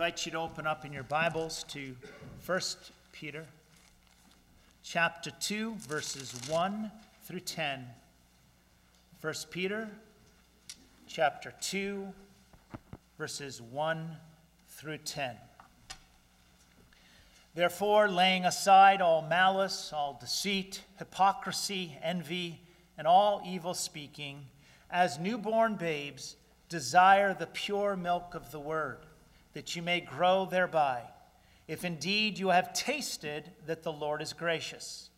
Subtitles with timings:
[0.00, 1.94] invite you to open up in your Bibles to
[2.46, 2.60] 1
[3.12, 3.44] Peter
[4.82, 6.90] chapter 2, verses 1
[7.24, 7.84] through 10.
[9.20, 9.90] 1 Peter
[11.06, 12.08] chapter 2,
[13.18, 14.16] verses 1
[14.70, 15.36] through 10.
[17.54, 22.58] Therefore, laying aside all malice, all deceit, hypocrisy, envy,
[22.96, 24.46] and all evil speaking,
[24.90, 26.36] as newborn babes,
[26.70, 29.00] desire the pure milk of the word,
[29.52, 31.02] that you may grow thereby,
[31.66, 35.10] if indeed you have tasted that the Lord is gracious,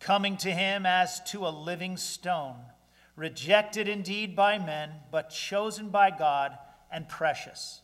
[0.00, 2.56] coming to him as to a living stone,
[3.16, 6.56] rejected indeed by men, but chosen by God
[6.90, 7.80] and precious.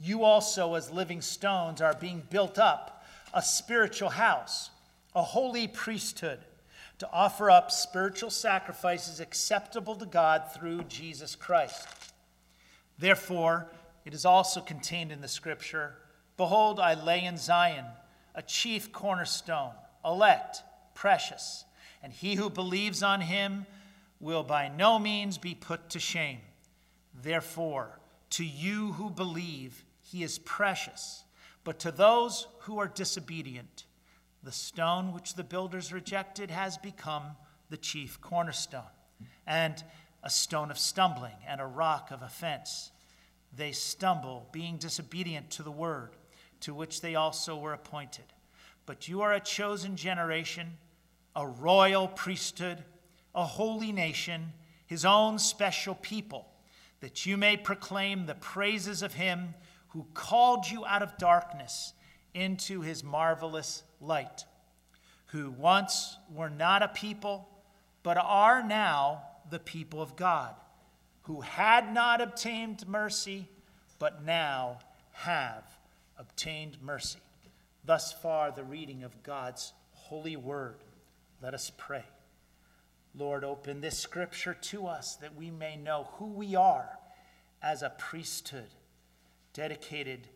[0.00, 4.70] You also, as living stones, are being built up a spiritual house,
[5.14, 6.38] a holy priesthood,
[6.98, 11.86] to offer up spiritual sacrifices acceptable to God through Jesus Christ.
[12.98, 13.70] Therefore,
[14.08, 15.92] it is also contained in the scripture
[16.38, 17.84] Behold, I lay in Zion
[18.34, 20.62] a chief cornerstone, elect,
[20.94, 21.66] precious,
[22.02, 23.66] and he who believes on him
[24.18, 26.38] will by no means be put to shame.
[27.22, 27.98] Therefore,
[28.30, 31.24] to you who believe, he is precious.
[31.62, 33.84] But to those who are disobedient,
[34.42, 37.36] the stone which the builders rejected has become
[37.68, 38.94] the chief cornerstone,
[39.46, 39.84] and
[40.22, 42.90] a stone of stumbling and a rock of offense.
[43.56, 46.10] They stumble, being disobedient to the word,
[46.60, 48.24] to which they also were appointed.
[48.86, 50.76] But you are a chosen generation,
[51.34, 52.84] a royal priesthood,
[53.34, 54.52] a holy nation,
[54.86, 56.48] his own special people,
[57.00, 59.54] that you may proclaim the praises of him
[59.88, 61.92] who called you out of darkness
[62.34, 64.44] into his marvelous light,
[65.26, 67.48] who once were not a people,
[68.02, 70.54] but are now the people of God,
[71.28, 73.46] who had not obtained mercy,
[73.98, 74.78] but now
[75.12, 75.62] have
[76.16, 77.18] obtained mercy.
[77.84, 80.76] Thus far, the reading of God's holy word.
[81.42, 82.04] Let us pray.
[83.14, 86.98] Lord, open this scripture to us that we may know who we are
[87.60, 88.70] as a priesthood
[89.52, 90.28] dedicated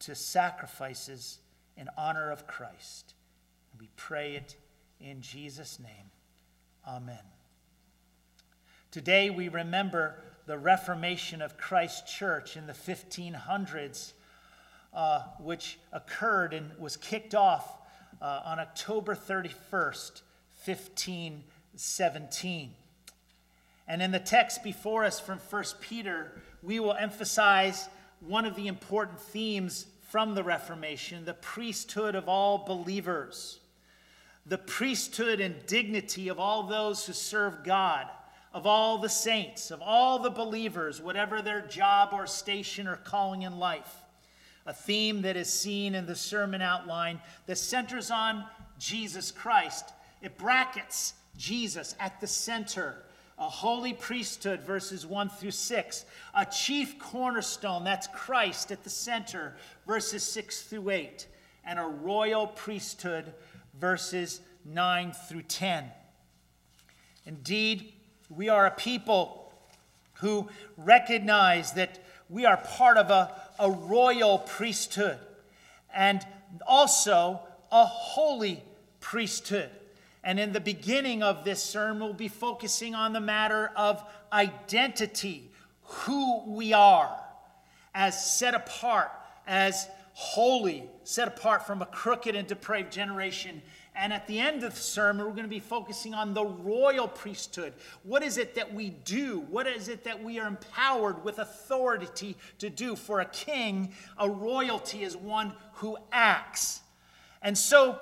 [0.00, 1.38] to sacrifices
[1.78, 3.14] in honor of Christ.
[3.80, 4.56] We pray it
[5.00, 6.10] in Jesus' name.
[6.86, 7.35] Amen.
[8.96, 14.14] Today we remember the Reformation of Christ Church in the 1500s,
[14.94, 17.76] uh, which occurred and was kicked off
[18.22, 20.22] uh, on October 31st,
[20.64, 22.70] 1517.
[23.86, 27.90] And in the text before us from 1 Peter, we will emphasize
[28.20, 33.60] one of the important themes from the Reformation the priesthood of all believers,
[34.46, 38.08] the priesthood and dignity of all those who serve God,
[38.56, 43.42] of all the saints, of all the believers, whatever their job or station or calling
[43.42, 44.00] in life.
[44.64, 48.46] A theme that is seen in the sermon outline that centers on
[48.78, 49.92] Jesus Christ.
[50.22, 53.02] It brackets Jesus at the center
[53.38, 59.54] a holy priesthood, verses 1 through 6, a chief cornerstone, that's Christ at the center,
[59.86, 61.26] verses 6 through 8,
[61.66, 63.34] and a royal priesthood,
[63.78, 65.84] verses 9 through 10.
[67.26, 67.92] Indeed,
[68.28, 69.52] we are a people
[70.14, 71.98] who recognize that
[72.28, 75.18] we are part of a, a royal priesthood
[75.94, 76.26] and
[76.66, 78.62] also a holy
[79.00, 79.70] priesthood.
[80.24, 85.50] And in the beginning of this sermon, we'll be focusing on the matter of identity,
[85.82, 87.16] who we are
[87.94, 89.10] as set apart,
[89.46, 93.62] as holy, set apart from a crooked and depraved generation.
[93.98, 97.08] And at the end of the sermon, we're going to be focusing on the royal
[97.08, 97.72] priesthood.
[98.02, 99.46] What is it that we do?
[99.48, 102.94] What is it that we are empowered with authority to do?
[102.94, 106.82] For a king, a royalty is one who acts.
[107.40, 107.98] And so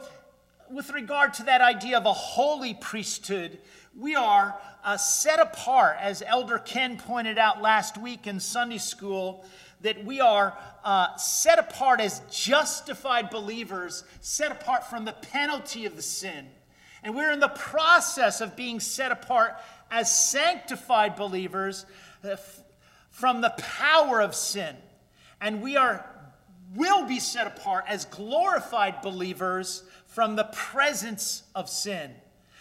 [0.68, 3.58] with regard to that idea of a holy priesthood,
[3.96, 9.44] we are uh, set apart, as Elder Ken pointed out last week in Sunday school,
[9.84, 15.94] that we are uh, set apart as justified believers, set apart from the penalty of
[15.94, 16.46] the sin.
[17.02, 19.56] And we're in the process of being set apart
[19.90, 21.84] as sanctified believers
[22.24, 22.36] uh,
[23.10, 24.74] from the power of sin.
[25.40, 26.04] And we are
[26.74, 32.10] will be set apart as glorified believers from the presence of sin,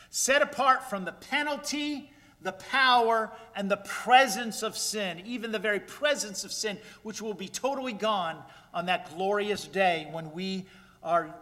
[0.10, 2.12] set apart from the penalty,
[2.44, 7.34] the power, and the presence of sin, even the very presence of sin, which will
[7.34, 8.38] be totally gone
[8.74, 10.66] on that glorious day when we
[11.02, 11.34] are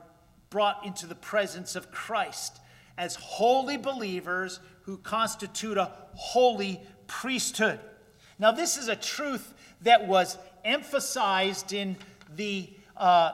[0.50, 2.60] brought into the presence of Christ
[2.98, 7.80] as holy believers who constitute a holy priesthood.
[8.38, 11.96] Now, this is a truth that was emphasized in
[12.36, 13.32] the uh,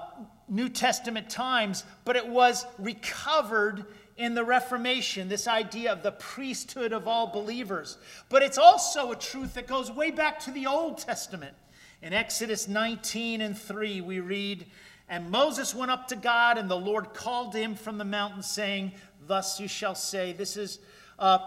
[0.47, 3.85] New Testament times, but it was recovered
[4.17, 7.97] in the Reformation, this idea of the priesthood of all believers.
[8.29, 11.55] But it's also a truth that goes way back to the Old Testament.
[12.01, 14.65] In Exodus 19 and 3, we read,
[15.07, 18.93] And Moses went up to God, and the Lord called him from the mountain, saying,
[19.27, 20.79] Thus you shall say, This is,
[21.19, 21.39] uh,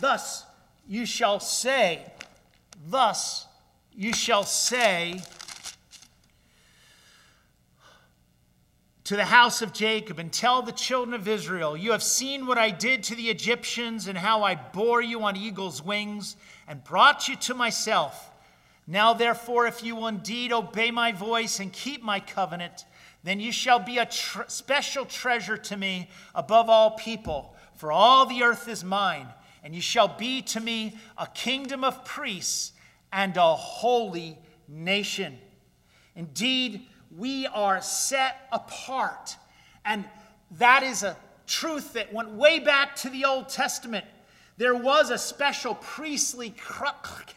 [0.00, 0.44] thus
[0.86, 2.04] you shall say,
[2.88, 3.46] thus
[3.94, 5.22] you shall say,
[9.04, 12.56] to the house of Jacob and tell the children of Israel, You have seen what
[12.56, 16.36] I did to the Egyptians and how I bore you on eagle's wings
[16.66, 18.30] and brought you to myself.
[18.86, 22.86] Now, therefore, if you will indeed obey my voice and keep my covenant,
[23.22, 28.26] then you shall be a tr- special treasure to me above all people, for all
[28.26, 29.28] the earth is mine,
[29.62, 32.72] and you shall be to me a kingdom of priests
[33.12, 35.38] and a holy nation.
[36.14, 36.86] Indeed,
[37.16, 39.36] we are set apart.
[39.84, 40.04] And
[40.52, 41.16] that is a
[41.46, 44.04] truth that went way back to the Old Testament.
[44.56, 46.54] There was a special priestly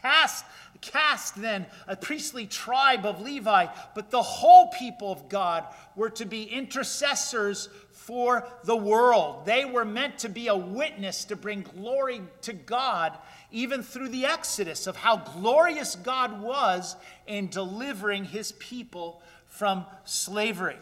[0.01, 0.45] caste,
[0.81, 5.65] caste then, a priestly tribe of Levi, but the whole people of God
[5.95, 9.45] were to be intercessors for the world.
[9.45, 13.17] They were meant to be a witness to bring glory to God,
[13.51, 16.95] even through the Exodus, of how glorious God was
[17.25, 19.21] in delivering his people
[19.57, 20.77] from slavery.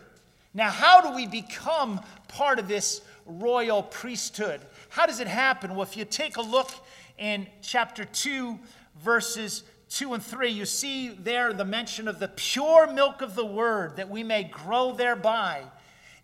[0.53, 4.61] Now, how do we become part of this royal priesthood?
[4.89, 5.71] How does it happen?
[5.71, 6.71] Well, if you take a look
[7.17, 8.59] in chapter 2,
[9.01, 13.45] verses 2 and 3, you see there the mention of the pure milk of the
[13.45, 15.63] word that we may grow thereby,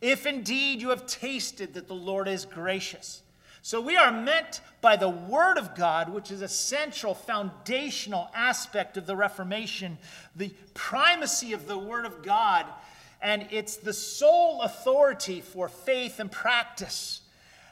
[0.02, 3.22] if indeed you have tasted that the Lord is gracious.
[3.64, 8.98] So we are meant by the Word of God, which is a central, foundational aspect
[8.98, 10.00] of the Reformation,
[10.36, 12.66] the primacy of the Word of God,
[13.22, 17.22] and it's the sole authority for faith and practice.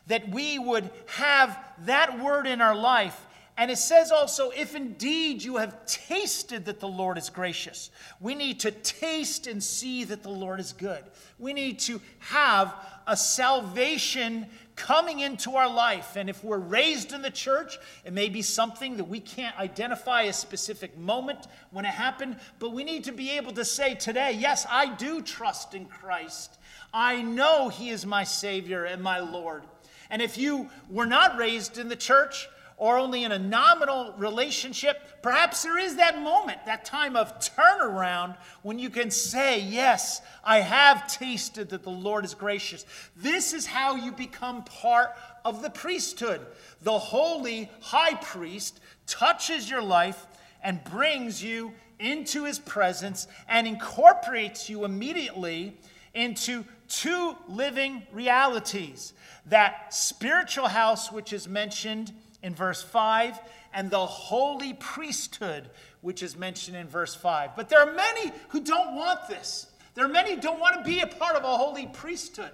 [0.05, 3.25] That we would have that Word in our life
[3.59, 7.91] and it says also, if indeed you have tasted that the Lord is gracious,
[8.21, 11.03] we need to taste and see that the Lord is good.
[11.37, 12.73] We need to have
[13.05, 14.45] a salvation
[14.79, 16.15] coming into our life.
[16.15, 20.23] And if we're raised in the church, it may be something that we can't identify
[20.23, 24.31] a specific moment when it happened, but we need to be able to say today,
[24.31, 26.57] yes, I do trust in Christ.
[26.93, 29.63] I know He is my Savior and my Lord.
[30.09, 32.47] And if you were not raised in the church,
[32.79, 38.37] or only in a nominal relationship, perhaps there is that moment, that time of turnaround
[38.63, 42.85] when you can say, Yes, I have tasted that the Lord is gracious.
[43.17, 45.09] This is how you become part
[45.43, 46.39] of the priesthood.
[46.81, 50.25] The holy high priest touches your life
[50.63, 55.77] and brings you into his presence and incorporates you immediately
[56.13, 59.13] into two living realities
[59.47, 62.13] that spiritual house, which is mentioned
[62.43, 63.39] in verse 5
[63.73, 65.69] and the holy priesthood,
[66.01, 67.55] which is mentioned in verse 5.
[67.55, 69.67] But there are many who don't want this.
[69.95, 72.51] There are many who don't want to be a part of a holy priesthood.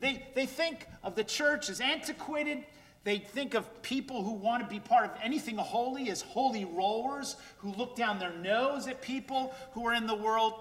[0.00, 2.64] They, they think of the church as antiquated.
[3.04, 7.36] They think of people who want to be part of anything holy as holy rollers
[7.58, 10.54] who look down their nose at people who are in the world.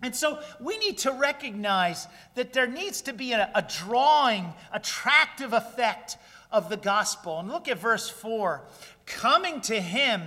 [0.00, 5.52] And so we need to recognize that there needs to be a, a drawing, attractive
[5.52, 6.16] effect
[6.50, 7.38] of the gospel.
[7.38, 8.62] And look at verse 4
[9.06, 10.22] coming to him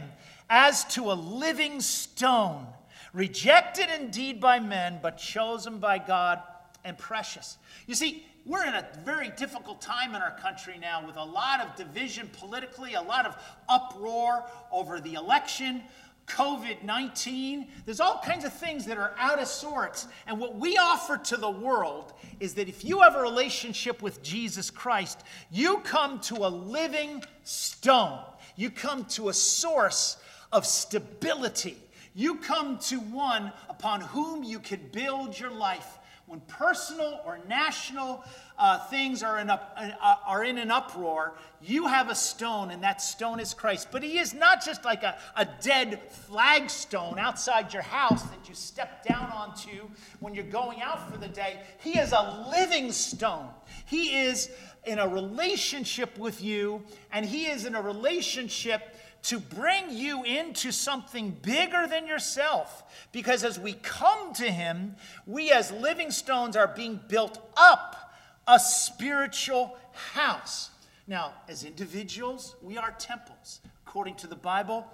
[0.50, 2.68] as to a living stone,
[3.13, 6.42] rejected indeed by men, but chosen by God
[6.84, 7.58] and precious.
[7.88, 11.62] You see, we're in a very difficult time in our country now with a lot
[11.62, 13.38] of division politically, a lot of
[13.70, 15.84] uproar over the election,
[16.28, 17.68] COVID 19.
[17.86, 20.08] There's all kinds of things that are out of sorts.
[20.28, 24.22] And what we offer to the world is that if you have a relationship with
[24.24, 28.20] Jesus Christ, you come to a living stone,
[28.56, 30.18] you come to a source
[30.51, 31.78] of stability.
[32.13, 35.98] You come to one upon whom you can build your life
[36.32, 38.24] when personal or national
[38.58, 39.62] uh, things are in, a,
[40.02, 43.90] uh, are in an uproar, you have a stone, and that stone is Christ.
[43.92, 48.56] But He is not just like a, a dead flagstone outside your house that you
[48.56, 49.90] step down onto
[50.22, 51.60] when you're going out for the day.
[51.82, 53.50] He is a living stone.
[53.86, 54.50] He is
[54.86, 60.72] in a relationship with you, and He is in a relationship to bring you into
[60.72, 62.84] something bigger than yourself.
[63.12, 68.13] Because as we come to Him, we as living stones are being built up
[68.48, 69.78] a spiritual
[70.13, 70.72] house.
[71.08, 73.62] Now, as individuals, we are temples.
[73.86, 74.88] According to the Bible,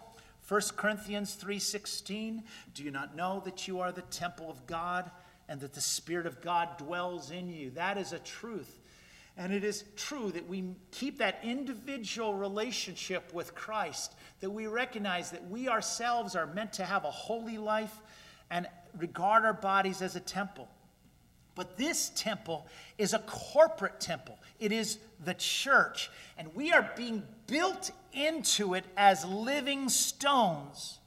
[0.47, 2.43] 1 Corinthians 3:16,
[2.73, 5.11] do you not know that you are the temple of God
[5.47, 7.69] and that the spirit of God dwells in you?
[7.71, 8.79] That is a truth.
[9.37, 15.29] And it is true that we keep that individual relationship with Christ, that we recognize
[15.29, 18.01] that we ourselves are meant to have a holy life
[18.49, 18.67] and
[18.97, 20.67] regard our bodies as a temple.
[21.53, 22.67] But this temple
[22.97, 24.39] is a corporate temple.
[24.59, 26.09] It is the church.
[26.37, 30.99] And we are being built into it as living stones.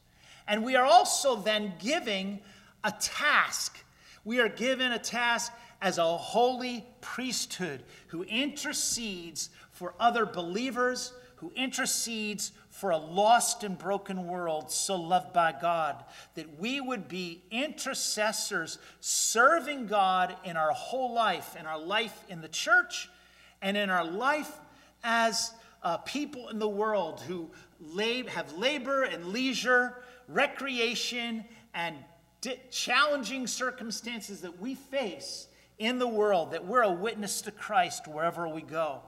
[0.46, 2.40] And we are also then giving
[2.82, 3.78] a task.
[4.24, 11.50] We are given a task as a holy priesthood who intercedes for other believers, who
[11.56, 17.42] intercedes for a lost and broken world so loved by God, that we would be
[17.50, 23.08] intercessors serving God in our whole life, in our life in the church,
[23.62, 24.52] and in our life
[25.02, 29.96] as uh, people in the world who lab- have labor and leisure,
[30.28, 31.44] recreation,
[31.74, 31.96] and
[32.70, 35.48] challenging circumstances that we face
[35.80, 39.00] in the world, that we're a witness to Christ wherever we go.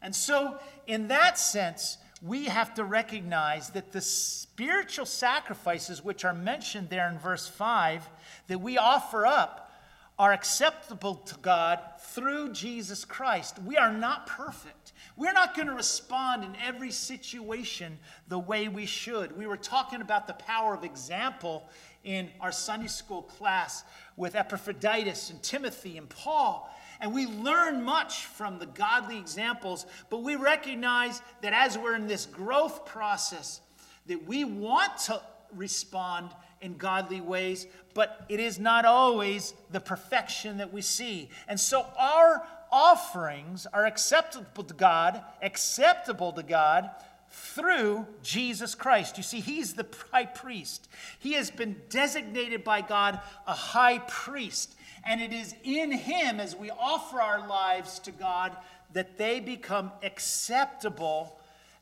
[0.00, 6.32] And so, in that sense, we have to recognize that the spiritual sacrifices which are
[6.32, 8.08] mentioned there in verse 5
[8.46, 9.72] that we offer up
[10.18, 13.58] are acceptable to God through Jesus Christ.
[13.58, 14.92] We are not perfect.
[15.16, 17.98] We're not going to respond in every situation
[18.28, 19.36] the way we should.
[19.36, 21.68] We were talking about the power of example
[22.04, 23.82] in our Sunday school class
[24.16, 26.70] with Epaphroditus and Timothy and Paul.
[27.00, 32.06] And we learn much from the godly examples, but we recognize that as we're in
[32.06, 33.60] this growth process,
[34.06, 35.20] that we want to
[35.54, 36.30] respond
[36.62, 41.28] in godly ways, but it is not always the perfection that we see.
[41.48, 46.90] And so our offerings are acceptable to God, acceptable to God
[47.36, 49.18] through Jesus Christ.
[49.18, 50.88] You see, he's the high priest.
[51.18, 54.74] He has been designated by God a high priest.
[55.04, 58.56] And it is in Him, as we offer our lives to God,
[58.92, 61.38] that they become acceptable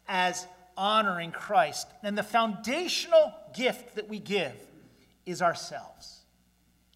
[0.08, 0.46] as
[0.76, 1.87] honoring Christ.
[2.02, 4.54] And the foundational gift that we give
[5.25, 6.20] is ourselves.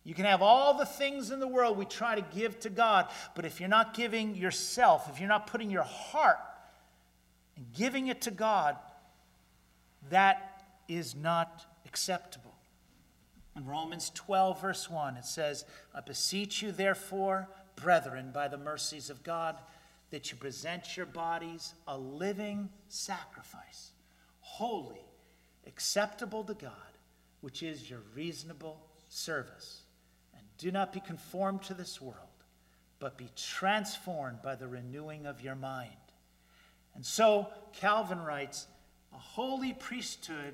[0.03, 3.09] You can have all the things in the world we try to give to God,
[3.35, 6.39] but if you're not giving yourself, if you're not putting your heart
[7.59, 8.77] and giving it to God,
[10.11, 12.55] that is not acceptable.
[13.57, 19.11] In Romans 12, verse 1, it says, I beseech you, therefore, brethren, by the mercies
[19.11, 19.57] of God,
[20.11, 23.91] that you present your bodies a living sacrifice,
[24.41, 25.05] holy,
[25.67, 26.73] acceptable to God,
[27.41, 29.83] which is your reasonable service.
[30.37, 32.15] And do not be conformed to this world,
[33.01, 35.91] but be transformed by the renewing of your mind.
[36.99, 38.67] And so, Calvin writes,
[39.15, 40.53] a holy priesthood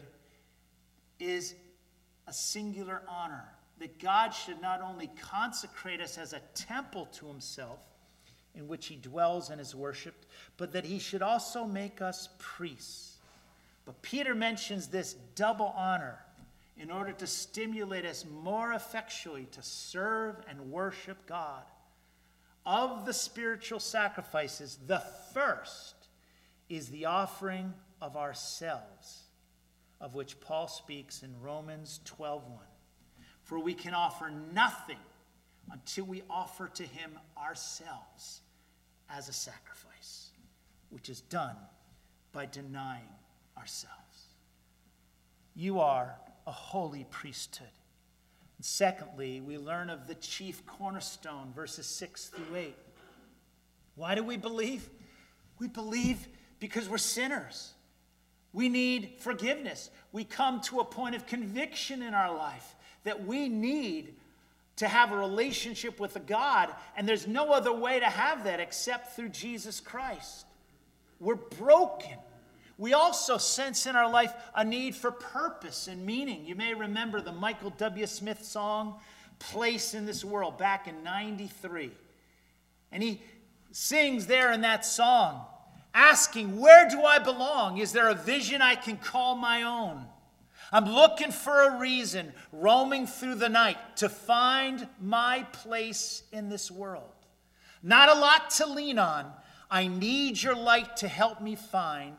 [1.19, 1.55] is
[2.27, 3.49] a singular honor.
[3.79, 7.79] That God should not only consecrate us as a temple to himself,
[8.55, 10.27] in which he dwells and is worshiped,
[10.59, 13.17] but that he should also make us priests.
[13.87, 16.19] But Peter mentions this double honor
[16.77, 21.63] in order to stimulate us more effectually to serve and worship God.
[22.67, 25.94] Of the spiritual sacrifices, the first
[26.69, 29.25] is the offering of ourselves
[30.05, 32.67] of which Paul speaks in Romans 12:1.
[33.43, 35.01] For we can offer nothing
[35.71, 38.43] until we offer to him ourselves
[39.09, 40.31] as a sacrifice,
[40.91, 41.57] which is done
[42.33, 43.09] by denying
[43.57, 44.29] ourselves.
[45.55, 47.73] You are a holy priesthood.
[48.59, 52.79] And secondly, we learn of the chief cornerstone, verses 6 through 8.
[53.95, 54.91] Why do we believe?
[55.59, 56.29] We believe
[56.65, 57.75] because we're sinners.
[58.55, 59.91] We need forgiveness.
[60.13, 64.15] We come to a point of conviction in our life that we need
[64.77, 69.15] to have a relationship with God, and there's no other way to have that except
[69.15, 70.47] through Jesus Christ.
[71.21, 72.17] We're broken.
[72.79, 76.47] We also sense in our life a need for purpose and meaning.
[76.47, 78.07] You may remember the Michael W.
[78.07, 78.95] Smith song,
[79.39, 81.91] Place in This World, back in 93.
[82.91, 83.21] And he
[83.71, 85.45] sings there in that song,
[85.95, 87.79] asking, Where do I belong?
[87.79, 90.05] Is there a vision I can call my own?
[90.73, 96.71] I'm looking for a reason, roaming through the night to find my place in this
[96.71, 97.05] world.
[97.83, 99.31] Not a lot to lean on.
[99.71, 102.17] I need your light to help me find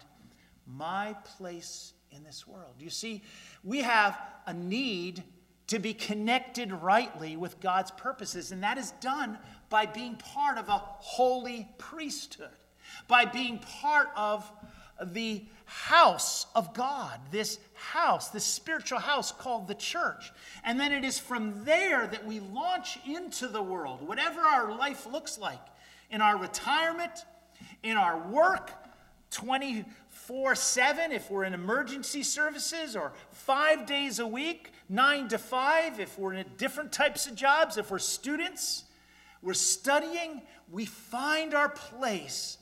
[0.66, 2.76] my place in this world.
[2.80, 3.24] You see,
[3.64, 4.18] we have
[4.48, 5.24] a need
[5.68, 9.38] to be connected rightly with God's purposes, and that is done
[9.70, 12.50] by being part of a holy priesthood
[13.08, 14.50] by being part of
[15.04, 20.32] the house of God, this house, this spiritual house called the church.
[20.64, 25.06] And then it is from there that we launch into the world, whatever our life
[25.06, 25.60] looks like,
[26.10, 27.26] in our retirement,
[27.84, 28.72] in our work,
[29.32, 36.00] 24 7 if we're in emergency services, or five days a week, nine to five
[36.00, 38.86] if we're in different types of jobs, if we're students,
[39.42, 42.60] we're studying, we find our place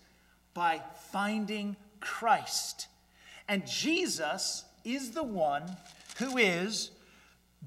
[0.54, 0.82] by
[1.12, 2.88] finding Christ.
[3.48, 5.78] And Jesus is the one
[6.18, 6.92] who is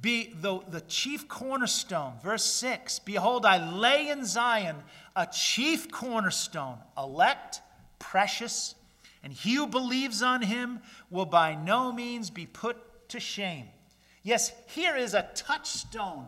[0.00, 2.14] be the, the chief cornerstone.
[2.22, 4.76] Verse 6 Behold, I lay in Zion
[5.14, 7.60] a chief cornerstone, elect,
[7.98, 8.74] precious,
[9.22, 13.66] and he who believes on him will by no means be put to shame.
[14.22, 16.26] Yes, here is a touchstone,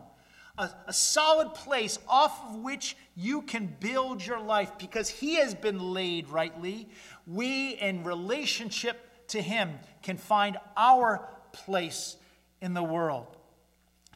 [0.59, 5.55] a, a solid place off of which you can build your life because he has
[5.55, 6.87] been laid rightly.
[7.25, 12.17] We, in relationship to Him can find our place
[12.61, 13.27] in the world.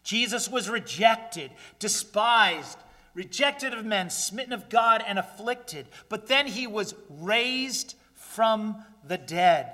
[0.04, 2.78] Jesus was rejected, despised,
[3.14, 5.88] rejected of men, smitten of God, and afflicted.
[6.10, 9.72] But then He was raised from the dead,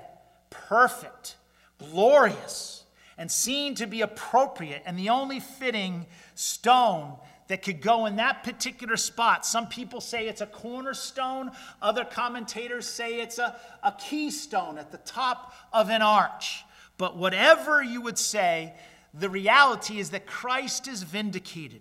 [0.50, 1.36] perfect,
[1.78, 2.84] glorious,
[3.18, 6.06] and seen to be appropriate and the only fitting
[6.40, 7.16] stone
[7.48, 9.44] that could go in that particular spot.
[9.44, 11.50] Some people say it's a cornerstone,
[11.82, 16.64] other commentators say it's a, a keystone at the top of an arch.
[16.96, 18.72] But whatever you would say,
[19.12, 21.80] the reality is that Christ is vindicated.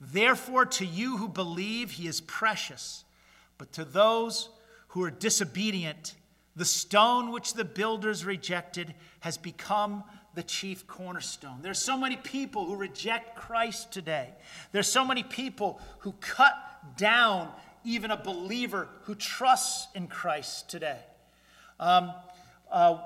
[0.00, 3.04] Therefore, to you who believe, he is precious.
[3.58, 4.48] But to those
[4.88, 6.14] who are disobedient,
[6.56, 10.04] the stone which the builders rejected has become
[10.34, 11.58] the chief cornerstone.
[11.62, 14.30] There's so many people who reject Christ today.
[14.72, 16.54] There's so many people who cut
[16.96, 17.50] down
[17.84, 21.00] even a believer who trusts in Christ today.
[21.78, 22.12] Um,
[22.70, 22.98] uh,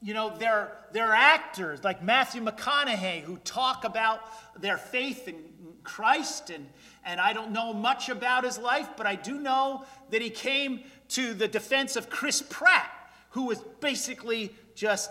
[0.00, 4.20] you know, there, there are actors like Matthew McConaughey who talk about
[4.60, 5.36] their faith in
[5.84, 6.66] Christ, and,
[7.04, 10.80] and I don't know much about his life, but I do know that he came
[11.10, 12.90] to the defense of Chris Pratt,
[13.30, 15.10] who was basically just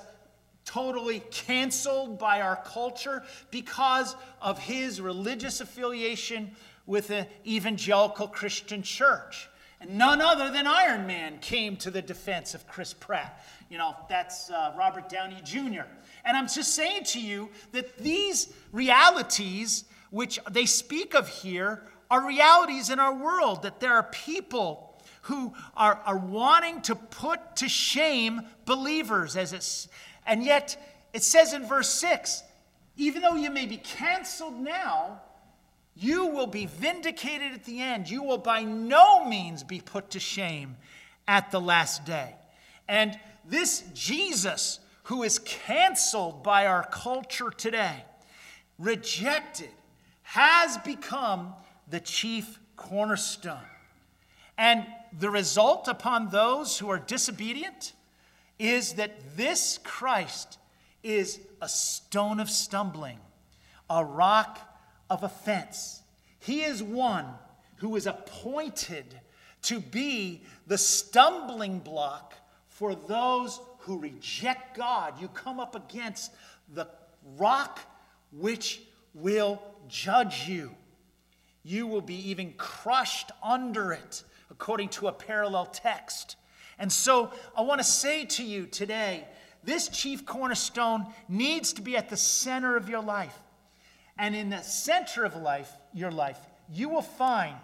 [0.71, 6.51] totally canceled by our culture because of his religious affiliation
[6.85, 9.49] with an evangelical Christian church.
[9.81, 13.43] And none other than Iron Man came to the defense of Chris Pratt.
[13.69, 15.81] You know, that's uh, Robert Downey Jr.
[16.23, 22.25] And I'm just saying to you that these realities, which they speak of here, are
[22.25, 24.87] realities in our world, that there are people
[25.23, 29.87] who are, are wanting to put to shame believers, as it's
[30.25, 30.77] and yet,
[31.13, 32.43] it says in verse 6
[32.97, 35.21] even though you may be canceled now,
[35.95, 38.09] you will be vindicated at the end.
[38.09, 40.75] You will by no means be put to shame
[41.27, 42.35] at the last day.
[42.87, 48.03] And this Jesus, who is canceled by our culture today,
[48.77, 49.69] rejected,
[50.23, 51.53] has become
[51.89, 53.57] the chief cornerstone.
[54.57, 54.85] And
[55.17, 57.93] the result upon those who are disobedient
[58.61, 60.59] is that this Christ
[61.01, 63.17] is a stone of stumbling,
[63.89, 64.59] a rock
[65.09, 66.03] of offense.
[66.37, 67.25] He is one
[67.77, 69.19] who is appointed
[69.63, 72.35] to be the stumbling block
[72.67, 75.19] for those who reject God.
[75.19, 76.31] You come up against
[76.71, 76.87] the
[77.37, 77.79] rock
[78.31, 78.83] which
[79.15, 80.75] will judge you.
[81.63, 86.35] You will be even crushed under it, according to a parallel text.
[86.81, 89.27] And so I want to say to you today
[89.63, 93.37] this chief cornerstone needs to be at the center of your life.
[94.17, 96.39] And in the center of life, your life,
[96.73, 97.55] you will find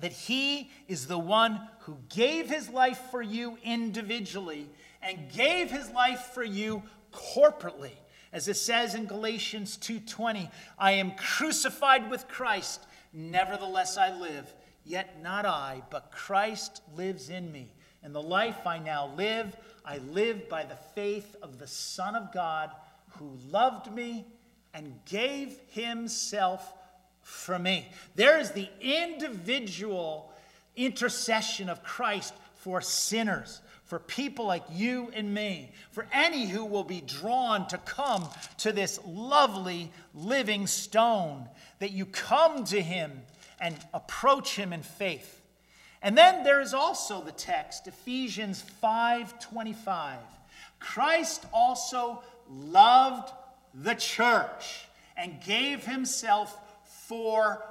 [0.00, 4.68] that he is the one who gave his life for you individually
[5.00, 7.92] and gave his life for you corporately.
[8.32, 10.50] As it says in Galatians 2:20,
[10.80, 14.52] I am crucified with Christ, nevertheless I live,
[14.84, 17.72] yet not I, but Christ lives in me.
[18.02, 22.32] And the life I now live, I live by the faith of the Son of
[22.32, 22.70] God
[23.18, 24.26] who loved me
[24.74, 26.72] and gave himself
[27.22, 27.88] for me.
[28.14, 30.32] There is the individual
[30.76, 36.84] intercession of Christ for sinners, for people like you and me, for any who will
[36.84, 43.22] be drawn to come to this lovely living stone, that you come to him
[43.60, 45.41] and approach him in faith.
[46.02, 50.18] And then there is also the text, Ephesians 5:25.
[50.80, 53.32] Christ also loved
[53.72, 56.58] the church and gave himself
[57.06, 57.64] for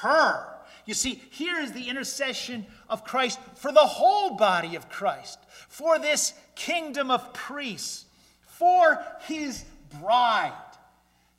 [0.00, 0.54] her.
[0.84, 5.98] You see, here is the intercession of Christ for the whole body of Christ, for
[5.98, 8.04] this kingdom of priests
[8.46, 9.64] for his
[10.00, 10.52] bride.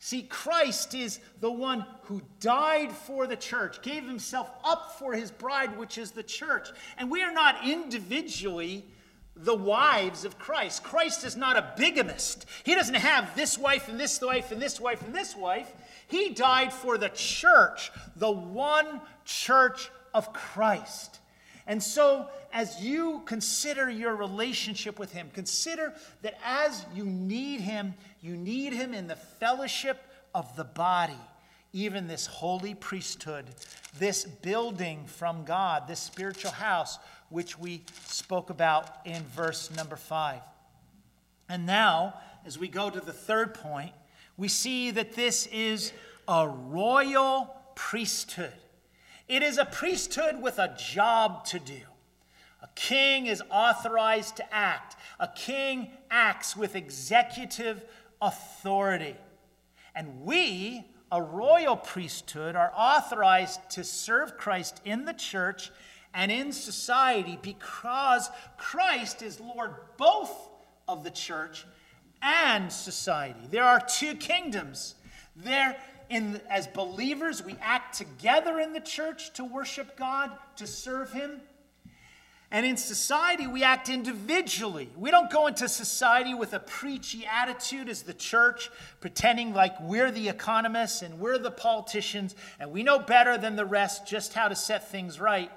[0.02, 5.30] See, Christ is the one who died for the church, gave himself up for his
[5.30, 6.70] bride, which is the church.
[6.98, 8.86] And we are not individually
[9.36, 10.84] the wives of Christ.
[10.84, 12.46] Christ is not a bigamist.
[12.64, 15.72] He doesn't have this wife and this wife and this wife and this wife.
[16.08, 21.20] He died for the church, the one church of Christ.
[21.70, 27.94] And so, as you consider your relationship with Him, consider that as you need Him,
[28.22, 30.02] you need Him in the fellowship
[30.34, 31.14] of the body,
[31.72, 33.46] even this holy priesthood,
[34.00, 36.98] this building from God, this spiritual house,
[37.30, 40.42] which we spoke about in verse number five.
[41.48, 42.16] And now,
[42.48, 43.92] as we go to the third point,
[44.38, 45.94] we see that this is
[46.28, 48.54] a royal priesthood.
[49.30, 51.82] It is a priesthood with a job to do.
[52.64, 54.96] A king is authorized to act.
[55.20, 57.86] A king acts with executive
[58.22, 59.16] authority.
[59.94, 65.72] And we, a royal priesthood, are authorized to serve Christ in the church
[66.14, 70.50] and in society because Christ is Lord both
[70.88, 71.66] of the church
[72.24, 73.40] and society.
[73.52, 74.96] There are two kingdoms.
[75.36, 75.78] There
[76.10, 81.42] in, as believers, we act together in the church to worship God, to serve Him.
[82.52, 84.90] And in society, we act individually.
[84.98, 90.10] We don't go into society with a preachy attitude as the church, pretending like we're
[90.10, 94.48] the economists and we're the politicians and we know better than the rest just how
[94.48, 95.52] to set things right.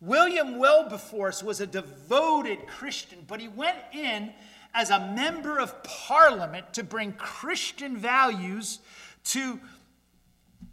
[0.00, 4.32] William Wilberforce was a devoted Christian, but he went in
[4.72, 8.78] as a member of parliament to bring Christian values
[9.24, 9.58] to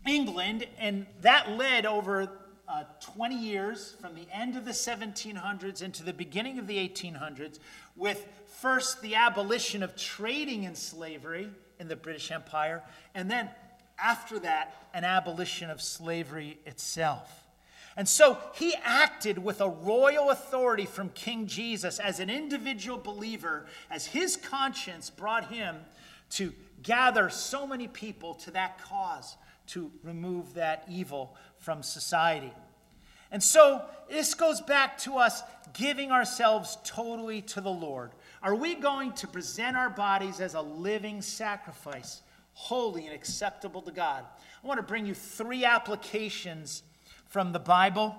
[0.05, 2.29] England, and that led over
[2.67, 7.59] uh, 20 years from the end of the 1700s into the beginning of the 1800s,
[7.95, 12.81] with first the abolition of trading in slavery in the British Empire,
[13.15, 13.49] and then
[13.99, 17.47] after that, an abolition of slavery itself.
[17.95, 23.67] And so he acted with a royal authority from King Jesus as an individual believer,
[23.91, 25.75] as his conscience brought him
[26.31, 29.35] to gather so many people to that cause
[29.67, 32.53] to remove that evil from society.
[33.31, 35.41] And so this goes back to us
[35.73, 38.11] giving ourselves totally to the Lord.
[38.43, 42.21] Are we going to present our bodies as a living sacrifice,
[42.53, 44.23] holy and acceptable to God?
[44.63, 46.83] I want to bring you three applications
[47.27, 48.15] from the Bible.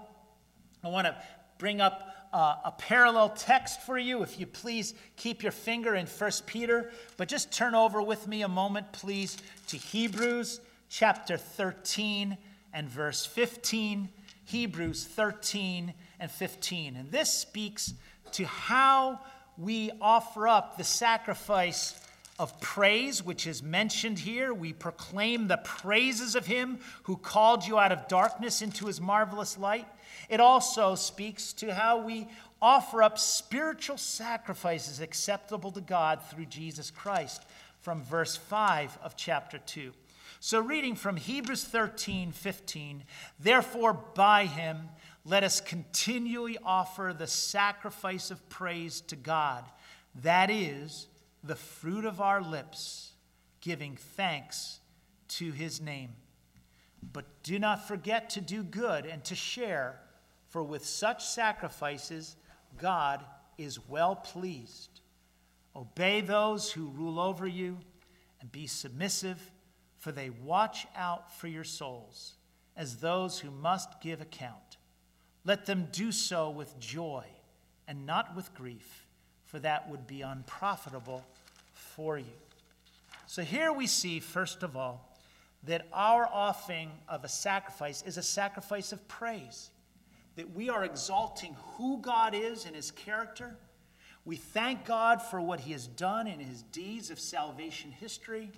[0.82, 1.16] I want to
[1.58, 4.24] bring up uh, a parallel text for you.
[4.24, 8.42] If you please keep your finger in 1 Peter, but just turn over with me
[8.42, 12.36] a moment, please, to Hebrews chapter 13
[12.72, 14.08] and verse 15.
[14.44, 16.96] Hebrews 13 and 15.
[16.96, 17.94] And this speaks
[18.32, 19.20] to how
[19.56, 21.98] we offer up the sacrifice
[22.38, 24.52] of praise, which is mentioned here.
[24.52, 29.56] We proclaim the praises of him who called you out of darkness into his marvelous
[29.56, 29.86] light.
[30.28, 32.28] It also speaks to how we
[32.60, 37.44] offer up spiritual sacrifices acceptable to God through Jesus Christ
[37.80, 39.92] from verse 5 of chapter 2.
[40.46, 43.04] So, reading from Hebrews 13 15,
[43.40, 44.90] therefore by him
[45.24, 49.64] let us continually offer the sacrifice of praise to God,
[50.16, 51.06] that is,
[51.42, 53.12] the fruit of our lips,
[53.62, 54.80] giving thanks
[55.28, 56.10] to his name.
[57.10, 59.98] But do not forget to do good and to share,
[60.50, 62.36] for with such sacrifices,
[62.76, 63.24] God
[63.56, 65.00] is well pleased.
[65.74, 67.78] Obey those who rule over you
[68.42, 69.40] and be submissive
[70.04, 72.34] for they watch out for your souls
[72.76, 74.76] as those who must give account.
[75.46, 77.24] Let them do so with joy
[77.88, 79.06] and not with grief,
[79.46, 81.24] for that would be unprofitable
[81.72, 82.36] for you.
[83.26, 85.16] So here we see, first of all,
[85.62, 89.70] that our offering of a sacrifice is a sacrifice of praise,
[90.36, 93.56] that we are exalting who God is and his character.
[94.26, 98.50] We thank God for what he has done in his deeds of salvation history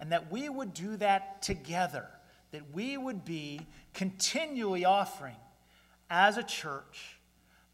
[0.00, 2.06] and that we would do that together,
[2.50, 3.60] that we would be
[3.92, 5.36] continually offering
[6.10, 7.18] as a church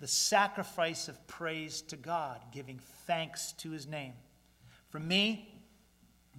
[0.01, 4.15] the sacrifice of praise to God, giving thanks to his name.
[4.89, 5.55] For me,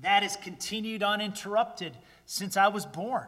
[0.02, 3.28] that has continued uninterrupted since I was born.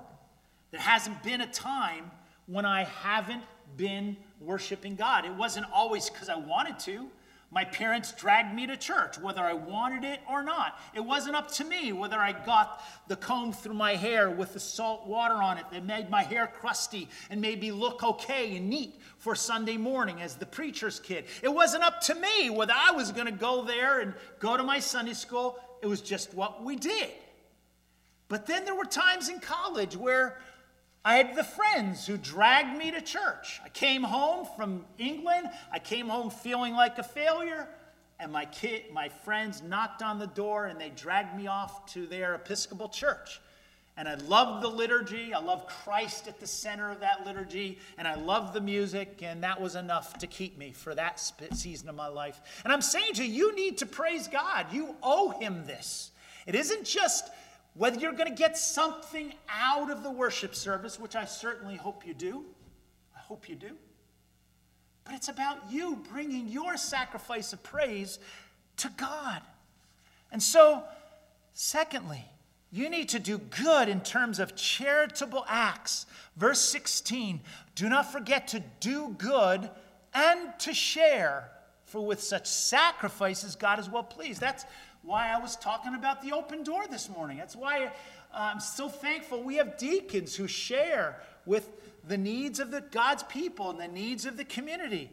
[0.71, 2.09] There hasn't been a time
[2.47, 3.43] when I haven't
[3.77, 5.25] been worshiping God.
[5.25, 7.07] It wasn't always because I wanted to.
[7.53, 10.79] My parents dragged me to church, whether I wanted it or not.
[10.95, 14.59] It wasn't up to me whether I got the comb through my hair with the
[14.59, 18.71] salt water on it that made my hair crusty and made me look okay and
[18.71, 21.25] neat for Sunday morning as the preacher's kid.
[21.43, 24.63] It wasn't up to me whether I was going to go there and go to
[24.63, 25.59] my Sunday school.
[25.83, 27.11] It was just what we did.
[28.29, 30.39] But then there were times in college where
[31.05, 33.59] I had the friends who dragged me to church.
[33.63, 35.49] I came home from England.
[35.71, 37.67] I came home feeling like a failure.
[38.19, 42.05] And my kid, my friends knocked on the door and they dragged me off to
[42.05, 43.41] their Episcopal church.
[43.97, 45.33] And I loved the liturgy.
[45.33, 47.79] I loved Christ at the center of that liturgy.
[47.97, 49.19] And I loved the music.
[49.21, 51.19] And that was enough to keep me for that
[51.53, 52.39] season of my life.
[52.63, 54.67] And I'm saying to you, you need to praise God.
[54.71, 56.11] You owe Him this.
[56.47, 57.29] It isn't just
[57.75, 62.05] whether you're going to get something out of the worship service, which I certainly hope
[62.05, 62.45] you do.
[63.15, 63.71] I hope you do.
[65.05, 68.19] But it's about you bringing your sacrifice of praise
[68.77, 69.41] to God.
[70.31, 70.83] And so,
[71.53, 72.25] secondly,
[72.71, 76.05] you need to do good in terms of charitable acts.
[76.38, 77.41] Verse 16
[77.75, 79.69] do not forget to do good
[80.13, 81.49] and to share,
[81.86, 84.39] for with such sacrifices, God is well pleased.
[84.39, 84.65] That's
[85.03, 87.37] why I was talking about the open door this morning.
[87.37, 87.89] That's why uh,
[88.33, 91.69] I'm so thankful we have deacons who share with
[92.07, 95.11] the needs of the God's people and the needs of the community.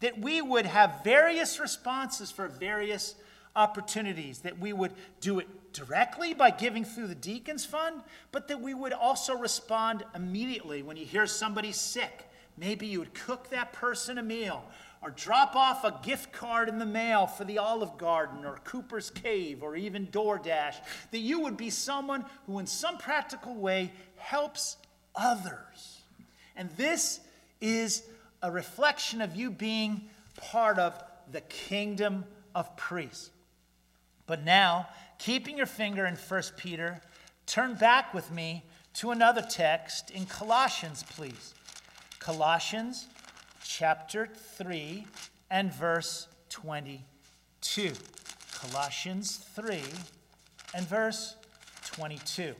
[0.00, 3.14] That we would have various responses for various
[3.54, 8.02] opportunities, that we would do it directly by giving through the deacons fund,
[8.32, 12.26] but that we would also respond immediately when you hear somebody sick.
[12.56, 14.64] Maybe you would cook that person a meal
[15.02, 19.10] or drop off a gift card in the mail for the Olive Garden or Cooper's
[19.10, 20.76] Cave or even DoorDash,
[21.10, 24.76] that you would be someone who, in some practical way, helps
[25.14, 26.02] others.
[26.54, 27.20] And this
[27.60, 28.02] is
[28.42, 30.02] a reflection of you being
[30.36, 30.94] part of
[31.30, 33.30] the kingdom of priests.
[34.26, 37.00] But now, keeping your finger in 1 Peter,
[37.46, 41.54] turn back with me to another text in Colossians, please.
[42.18, 43.06] Colossians
[43.80, 45.06] chapter 3
[45.50, 47.92] and verse 22.
[48.52, 49.80] Colossians 3
[50.74, 51.34] and verse
[51.86, 52.54] 22.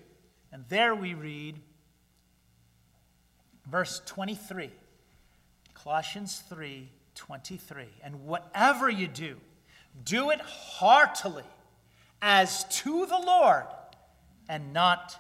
[0.50, 1.60] And there we read
[3.70, 4.70] verse 23.
[5.74, 7.84] Colossians 3 23.
[8.02, 9.36] And whatever you do,
[10.02, 11.44] do it heartily
[12.22, 13.66] as to the Lord
[14.48, 15.16] and not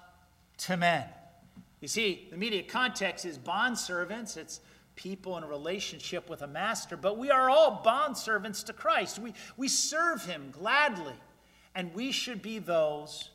[0.60, 1.04] to men.
[1.82, 4.38] You see, the immediate context is bond servants.
[4.38, 4.60] It's
[5.00, 9.18] people in a relationship with a master, but we are all bond servants to Christ.
[9.18, 11.14] We, we serve him gladly,
[11.74, 13.30] and we should be those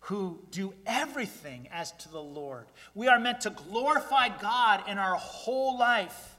[0.00, 2.66] who do everything as to the Lord.
[2.96, 6.36] We are meant to glorify God in our whole life.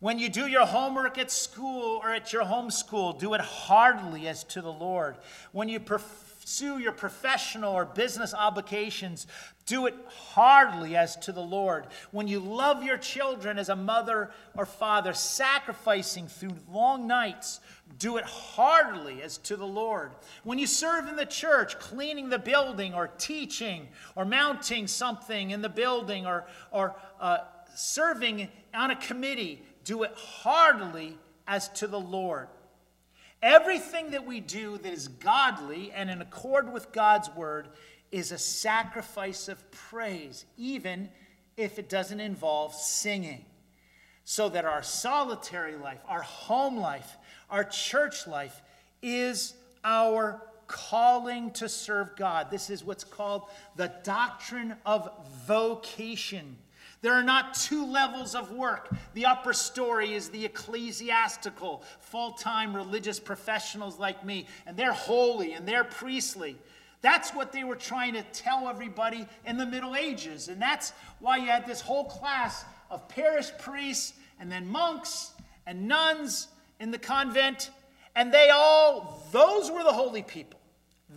[0.00, 4.26] When you do your homework at school or at your home school, do it heartily
[4.26, 5.16] as to the Lord.
[5.52, 5.78] When you
[6.48, 9.26] pursue your professional or business obligations,
[9.66, 11.86] do it heartily as to the Lord.
[12.10, 17.60] When you love your children as a mother or father, sacrificing through long nights,
[17.98, 20.12] do it heartily as to the Lord.
[20.42, 25.60] When you serve in the church, cleaning the building or teaching or mounting something in
[25.60, 27.40] the building or, or uh,
[27.74, 32.48] serving on a committee, do it heartily as to the Lord.
[33.42, 37.68] Everything that we do that is godly and in accord with God's word
[38.10, 41.08] is a sacrifice of praise, even
[41.56, 43.44] if it doesn't involve singing.
[44.24, 47.16] So that our solitary life, our home life,
[47.48, 48.60] our church life
[49.02, 52.50] is our calling to serve God.
[52.50, 53.42] This is what's called
[53.76, 55.10] the doctrine of
[55.46, 56.58] vocation.
[57.00, 58.90] There are not two levels of work.
[59.14, 65.52] The upper story is the ecclesiastical, full time religious professionals like me, and they're holy
[65.52, 66.56] and they're priestly.
[67.00, 70.48] That's what they were trying to tell everybody in the Middle Ages.
[70.48, 75.32] And that's why you had this whole class of parish priests and then monks
[75.66, 76.48] and nuns
[76.80, 77.70] in the convent.
[78.16, 80.58] And they all, those were the holy people.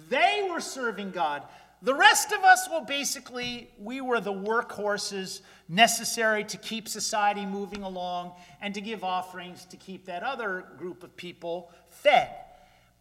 [0.09, 1.43] They were serving God.
[1.83, 7.81] The rest of us, well, basically, we were the workhorses necessary to keep society moving
[7.81, 12.29] along and to give offerings to keep that other group of people fed.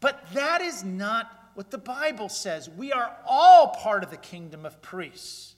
[0.01, 2.71] But that is not what the Bible says.
[2.71, 5.57] We are all part of the kingdom of priests.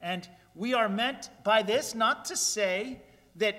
[0.00, 3.00] And we are meant by this not to say
[3.36, 3.56] that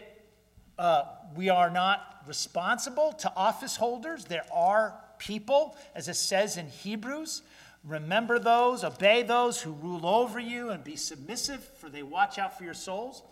[0.79, 1.03] uh,
[1.35, 4.25] we are not responsible to office holders.
[4.25, 7.41] There are people, as it says in Hebrews.
[7.83, 12.57] Remember those, obey those who rule over you, and be submissive, for they watch out
[12.57, 13.23] for your souls.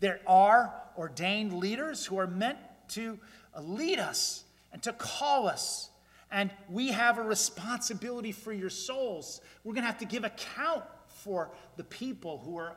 [0.00, 2.58] There are ordained leaders who are meant
[2.90, 3.18] to
[3.58, 5.90] lead us and to call us.
[6.30, 9.40] And we have a responsibility for your souls.
[9.62, 12.76] We're going to have to give account for the people who are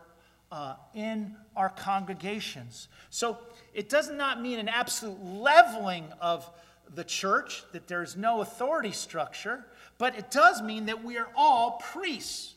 [0.52, 2.88] uh, in our congregations.
[3.10, 3.38] So
[3.74, 6.50] it does not mean an absolute leveling of
[6.94, 9.66] the church, that there's no authority structure,
[9.98, 12.56] but it does mean that we are all priests.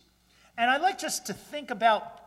[0.59, 2.20] And I'd like just to think about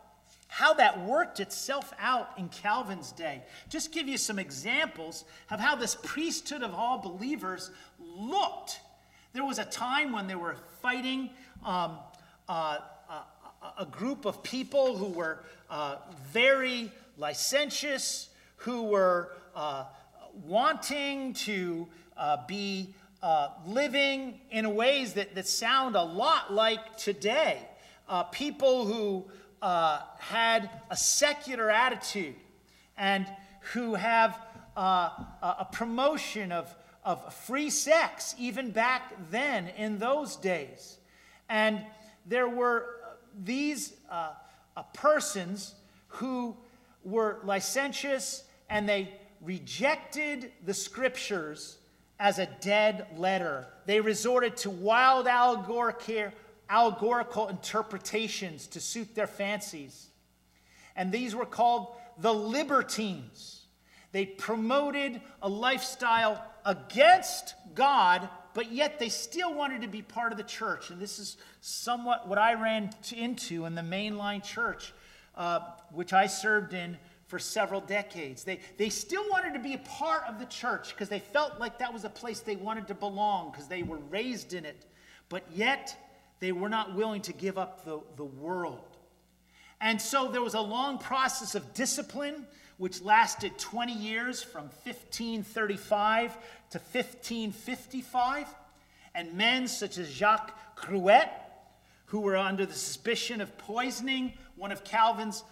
[0.47, 3.41] how that worked itself out in Calvin's day.
[3.69, 8.80] Just give you some examples of how this priesthood of all believers looked.
[9.34, 11.32] There was a time when they were fighting
[11.65, 11.97] um,
[12.47, 12.78] uh,
[13.78, 15.95] a group of people who were uh,
[16.32, 19.86] very licentious, who were uh,
[20.45, 22.93] wanting to uh, be
[23.24, 27.58] uh, living in ways that, that sound a lot like today.
[28.10, 29.26] Uh, people who
[29.62, 32.36] uh, had a secular attitude
[32.98, 33.26] and
[33.72, 34.38] who have
[34.76, 40.98] a promotion of, of free sex, even back then in those days.
[41.48, 41.82] And
[42.26, 43.00] there were
[43.42, 44.34] these uh,
[44.76, 45.76] uh, persons
[46.08, 46.58] who
[47.06, 51.78] were licentious and they rejected the scriptures
[52.24, 53.68] as a dead letter.
[53.86, 60.08] They resorted to wild allegorical interpretations to suit their fancies.
[60.96, 63.66] And these were called the libertines.
[64.14, 70.38] They promoted a lifestyle against God but yet they still wanted to be part of
[70.38, 70.92] the church.
[70.92, 74.94] And this is somewhat what I ran into in the mainline church,
[75.36, 77.00] uh, which I served in
[77.34, 78.43] for several decades.
[78.43, 81.80] They, they still wanted to be a part of the church because they felt like
[81.80, 84.86] that was a place they wanted to belong because they were raised in it.
[85.30, 85.98] But yet,
[86.41, 88.98] they were not willing to give up the, the world.
[89.82, 92.46] And so there was a long process of discipline
[92.78, 96.34] which lasted 20 years from 1535
[96.69, 98.46] to 1555,
[99.15, 101.30] and men such as Jacques Gruet,
[102.06, 105.43] who were under the suspicion of poisoning one of Calvin's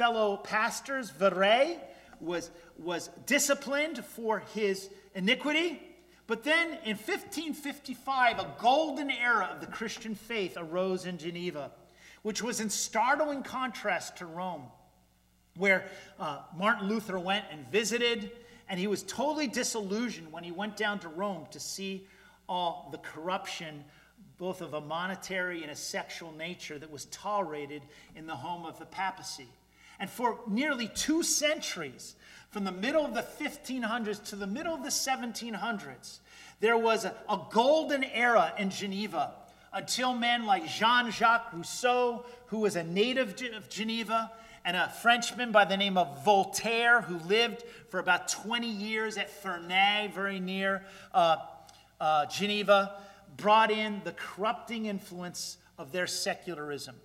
[0.00, 1.78] fellow pastors, Viret,
[2.20, 5.78] was, was disciplined for his iniquity.
[6.26, 11.70] But then in 1555, a golden era of the Christian faith arose in Geneva,
[12.22, 14.62] which was in startling contrast to Rome
[15.58, 15.84] where
[16.18, 18.30] uh, Martin Luther went and visited,
[18.70, 22.06] and he was totally disillusioned when he went down to Rome to see
[22.48, 23.84] all the corruption,
[24.38, 27.82] both of a monetary and a sexual nature, that was tolerated
[28.16, 29.48] in the home of the papacy.
[30.00, 32.16] And for nearly two centuries,
[32.48, 36.18] from the middle of the 1500s to the middle of the 1700s,
[36.58, 39.34] there was a, a golden era in Geneva
[39.72, 44.32] until men like Jean Jacques Rousseau, who was a native of Geneva,
[44.64, 49.30] and a Frenchman by the name of Voltaire, who lived for about 20 years at
[49.30, 50.82] Ferney, very near
[51.14, 51.36] uh,
[52.00, 52.96] uh, Geneva,
[53.36, 56.96] brought in the corrupting influence of their secularism.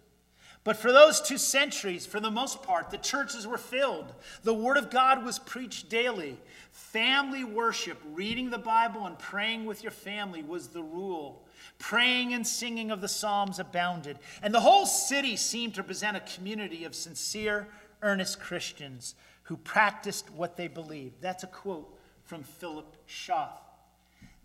[0.65, 4.11] But for those two centuries, for the most part, the churches were filled.
[4.43, 6.37] The Word of God was preached daily.
[6.71, 11.45] Family worship, reading the Bible and praying with your family was the rule.
[11.77, 16.21] Praying and singing of the Psalms abounded, and the whole city seemed to present a
[16.21, 17.67] community of sincere,
[18.01, 21.21] earnest Christians who practiced what they believed.
[21.21, 23.61] That's a quote from Philip Schaff.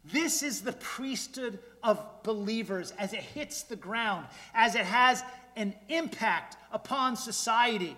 [0.04, 5.22] This is the priesthood of believers as it hits the ground, as it has
[5.56, 7.96] an impact upon society.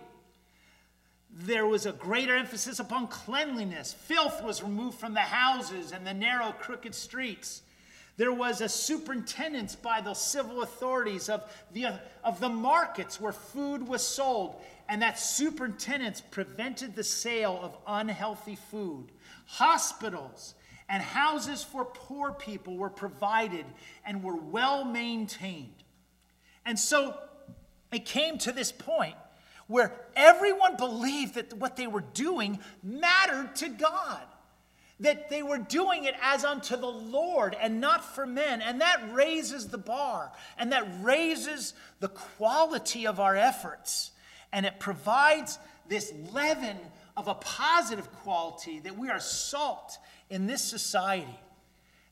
[1.31, 3.93] There was a greater emphasis upon cleanliness.
[3.93, 7.63] Filth was removed from the houses and the narrow, crooked streets.
[8.19, 11.87] There was a superintendence by the civil authorities of the,
[12.23, 18.57] of the markets where food was sold, and that superintendence prevented the sale of unhealthy
[18.57, 19.07] food.
[19.47, 20.55] Hospitals
[20.91, 23.65] and houses for poor people were provided
[24.05, 25.83] and were well maintained.
[26.67, 27.17] And so
[27.93, 29.15] it came to this point
[29.67, 34.23] where everyone believed that what they were doing mattered to God
[35.03, 38.63] that they were doing it as unto the Lord and not for men.
[38.63, 44.13] And that raises the bar and that raises the quality of our efforts.
[44.53, 46.77] And it provides this leaven
[47.17, 49.99] of a positive quality that we are salt
[50.31, 51.39] in this society.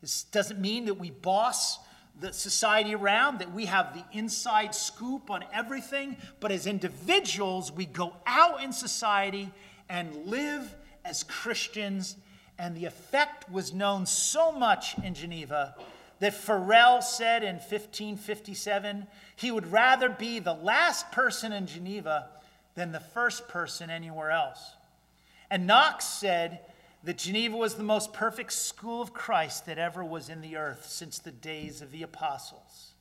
[0.01, 1.79] This doesn't mean that we boss
[2.21, 7.87] the society around, that we have the inside scoop on everything, but as individuals, we
[7.87, 9.51] go out in society
[9.89, 12.17] and live as Christians
[12.61, 15.75] and the effect was known so much in Geneva
[16.19, 22.29] that Farel said in 1557 he would rather be the last person in Geneva
[22.75, 24.75] than the first person anywhere else.
[25.51, 26.61] And Knox said
[27.05, 30.87] that Geneva was the most perfect school of Christ that ever was in the earth
[30.89, 32.93] since the days of the apostles.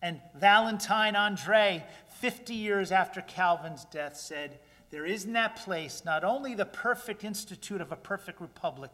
[0.00, 1.84] And Valentine Andre,
[2.18, 4.58] 50 years after Calvin's death, said,
[4.90, 8.90] There is in that place not only the perfect institute of a perfect republic,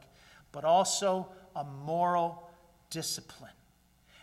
[0.52, 2.50] but also a moral
[2.90, 3.50] discipline.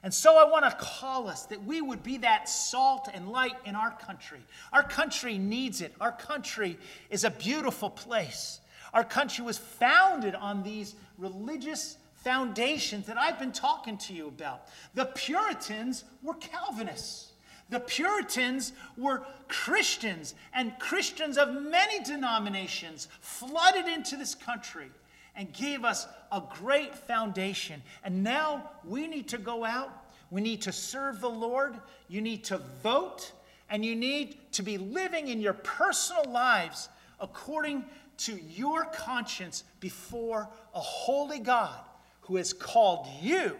[0.03, 3.55] And so I want to call us that we would be that salt and light
[3.65, 4.41] in our country.
[4.71, 5.95] Our country needs it.
[5.99, 6.77] Our country
[7.09, 8.59] is a beautiful place.
[8.95, 14.67] Our country was founded on these religious foundations that I've been talking to you about.
[14.95, 17.33] The Puritans were Calvinists.
[17.69, 24.87] The Puritans were Christians, and Christians of many denominations flooded into this country
[25.35, 27.81] and gave us a great foundation.
[28.03, 29.89] And now we need to go out,
[30.31, 31.75] we need to serve the Lord,
[32.07, 33.31] you need to vote,
[33.69, 36.87] and you need to be living in your personal lives
[37.19, 37.83] according
[38.17, 41.79] to your conscience before a holy God
[42.21, 43.55] who has called you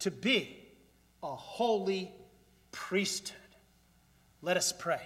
[0.00, 0.58] to be
[1.22, 2.12] a holy
[2.70, 3.36] priesthood.
[4.40, 5.00] Let us pray.